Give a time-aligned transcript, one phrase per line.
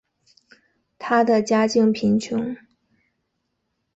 [0.97, 2.57] 她的家境贫穷。